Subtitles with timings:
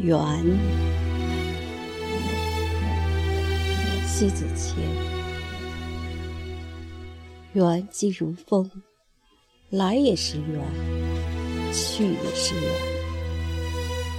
[0.00, 0.16] 缘，
[4.06, 4.76] 西子谦。
[7.52, 8.70] 缘即如风，
[9.70, 10.62] 来也是缘，
[11.72, 12.62] 去也是缘。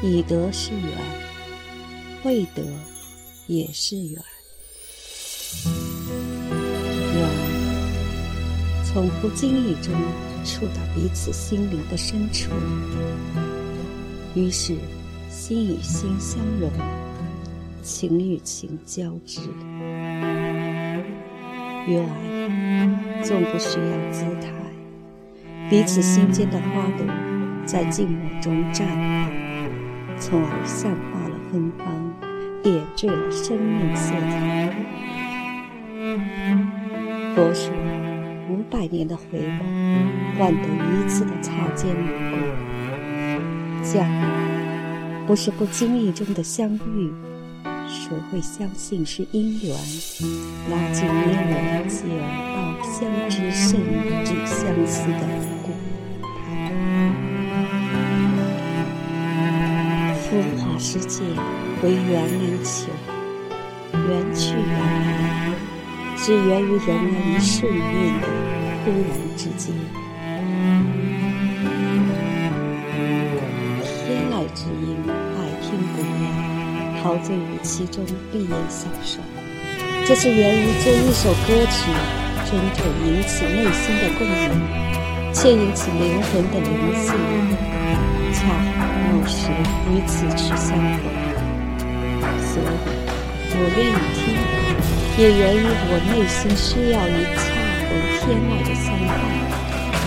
[0.03, 0.81] 以得是缘，
[2.23, 2.61] 未得
[3.47, 4.21] 也是缘。
[7.15, 7.29] 缘
[8.85, 9.93] 从不经意中
[10.43, 12.51] 触到彼此心灵的深处，
[14.35, 14.75] 于是。
[15.49, 16.69] 心与心相融，
[17.81, 19.41] 情与情交织。
[21.87, 22.07] 缘
[23.23, 24.51] 纵不需要姿态，
[25.67, 27.07] 彼此心间的花朵
[27.65, 29.31] 在静默中绽放，
[30.19, 32.13] 从而散发了芬芳，
[32.61, 34.71] 点缀了生命色彩。
[37.33, 37.73] 佛说，
[38.51, 39.63] 五百年的回眸，
[40.37, 42.37] 换得一次的擦肩而过。
[43.81, 44.58] 讲。
[45.29, 47.13] 不是不经意中的相遇，
[47.87, 49.77] 谁会相信是姻缘？
[50.71, 52.17] 拉近你我继而
[52.55, 52.57] 到
[52.89, 52.97] 相
[53.29, 53.79] 知甚
[54.25, 54.57] 至相
[54.87, 55.21] 思的
[55.61, 55.69] 古
[56.25, 56.49] 台。
[60.17, 61.21] 浮华世界，
[61.83, 62.89] 唯缘能求，
[63.93, 65.53] 缘去缘来，
[66.17, 68.25] 只缘于人儿一瞬念的
[68.83, 70.08] 忽然之间。
[77.09, 79.17] 陶醉于其中，闭眼享受。
[80.05, 81.89] 这是源于这一首歌曲，
[82.45, 84.53] 真正引起内心的共鸣，
[85.33, 86.69] 且引起灵魂的灵
[87.01, 87.09] 性。
[88.31, 88.45] 恰
[88.77, 89.49] 好某时
[89.89, 91.01] 与此曲相逢，
[92.45, 92.63] 所以
[93.55, 94.21] 我愿意听，
[95.17, 97.41] 也源于我内心需要与恰
[97.89, 97.89] 逢
[98.21, 99.09] 天籁的相伴。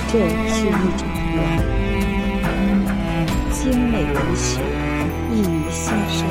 [0.07, 0.15] 这
[0.55, 1.03] 是一种
[1.35, 1.37] 缘，
[3.51, 3.61] 精
[3.91, 4.63] 美文学。
[5.35, 6.29] 意语心声，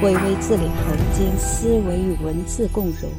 [0.00, 3.10] 娓娓字里行间，思维与文字共融。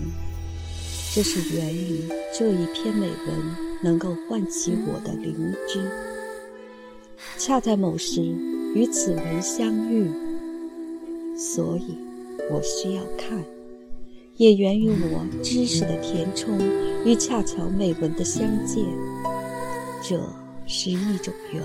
[1.13, 2.03] 这是源于
[2.33, 3.35] 这一篇美文
[3.83, 5.35] 能够唤起我的灵
[5.67, 5.83] 知，
[7.37, 8.21] 恰在某时
[8.73, 10.09] 与此文相遇，
[11.35, 11.97] 所以
[12.49, 13.43] 我需要看。
[14.37, 16.57] 也源于我知识的填充
[17.03, 18.85] 与恰巧美文的相见，
[20.01, 20.17] 这
[20.65, 21.61] 是一种缘。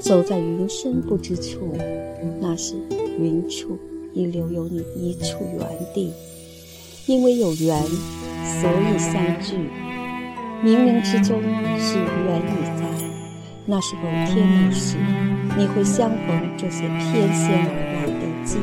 [0.00, 1.76] 走在云深不知处，
[2.40, 2.74] 那是
[3.18, 3.78] 云处
[4.12, 6.12] 已留有你一处原地。
[7.06, 9.56] 因为有缘，所以相聚。
[10.62, 11.40] 冥冥之中
[11.78, 12.82] 是缘已在，
[13.64, 14.96] 那是某天某时，
[15.56, 18.60] 你会相逢这些翩跹而来的际遇。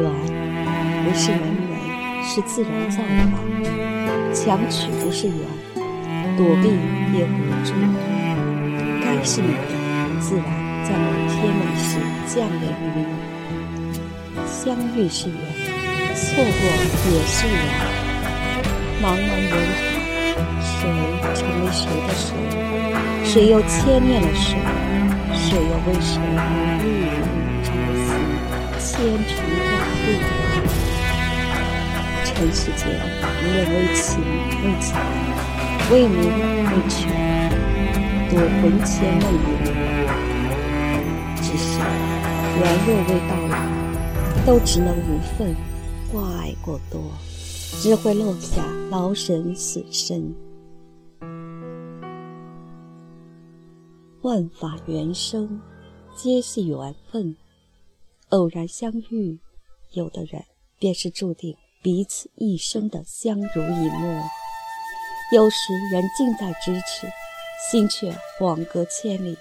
[0.00, 0.10] 缘
[1.04, 1.72] 不是人为，
[2.24, 2.96] 是自然造
[3.30, 3.38] 化。
[4.32, 5.36] 强取不是缘，
[6.36, 6.68] 躲避
[7.16, 7.26] 也无
[7.64, 7.68] 助。
[9.04, 9.77] 该是你的，
[10.20, 10.44] 自然
[10.84, 11.90] 在某天某时
[12.26, 13.00] 降临于你。
[14.46, 15.36] 相遇是缘，
[16.14, 16.50] 错过
[17.10, 17.56] 也是缘。
[19.00, 19.78] 茫茫人海，
[20.64, 20.70] 谁
[21.34, 22.26] 成为谁的谁？
[23.24, 24.46] 谁又牵念了谁？
[25.34, 26.38] 谁又为谁而
[26.82, 27.16] 日日
[27.64, 27.68] 朝
[28.04, 28.08] 思，
[28.80, 28.90] 千
[29.28, 29.30] 尘
[29.64, 29.70] 万
[30.04, 30.06] 度？
[32.24, 32.80] 尘世间，
[33.22, 34.06] 无论为情
[34.64, 34.90] 为财，
[35.90, 36.16] 为名
[36.66, 36.96] 为权。
[38.30, 39.66] 多魂牵梦萦，
[41.50, 45.56] 只是缘若未到来，都只能无份。
[46.12, 47.00] 挂碍过多，
[47.80, 50.34] 只会落下劳神死身。
[54.20, 55.58] 万法缘生，
[56.14, 57.34] 皆系缘分。
[58.28, 59.38] 偶然相遇，
[59.92, 60.44] 有的人
[60.78, 64.22] 便是注定彼此一生的相濡以沫。
[65.32, 67.08] 有时人近在咫尺。
[67.70, 69.36] 心却恍隔千里，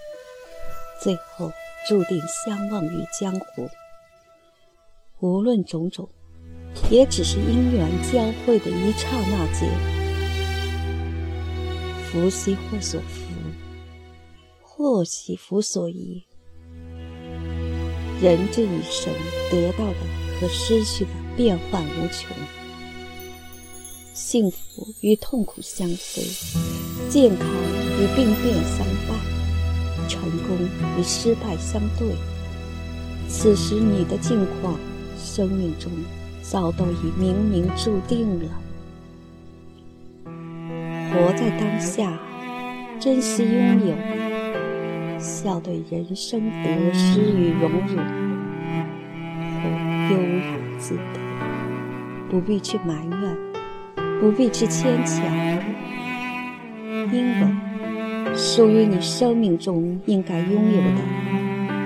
[0.99, 1.51] 最后
[1.87, 3.69] 注定相忘于江湖。
[5.19, 6.09] 无论种种，
[6.91, 9.69] 也只是因缘交汇的一刹那间。
[12.03, 13.23] 福兮祸所伏，
[14.61, 16.23] 祸兮福所依。
[18.21, 19.13] 人这一生
[19.49, 19.97] 得到的
[20.41, 22.35] 和失去的变幻无穷，
[24.13, 26.23] 幸福与痛苦相随，
[27.09, 27.47] 健康。
[27.99, 29.16] 与病变相伴，
[30.07, 30.57] 成功
[30.97, 32.15] 与失败相对。
[33.27, 34.79] 此时你的境况，
[35.17, 35.91] 生命中
[36.41, 38.49] 早都已冥冥注定了。
[41.11, 42.17] 活在当下，
[42.99, 43.95] 珍惜拥有，
[45.19, 47.97] 笑对人生得失与荣辱，
[49.61, 49.69] 或
[50.09, 51.19] 悠然自得，
[52.29, 53.37] 不必去埋怨，
[54.21, 55.23] 不必去牵强，
[57.11, 57.76] 因为。
[58.37, 61.01] 属于你生命中应该拥有的，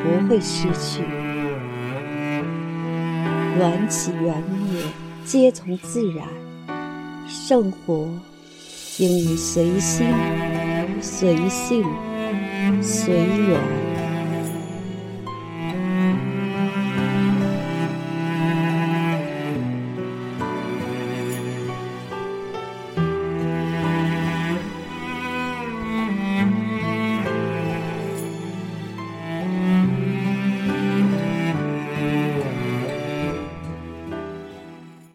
[0.04, 1.02] 不会失去。
[3.58, 4.82] 缘起缘灭，
[5.24, 6.28] 皆从自然。
[7.26, 8.10] 生活
[8.98, 10.06] 应以随心、
[11.02, 11.86] 随性、
[12.82, 13.91] 随缘。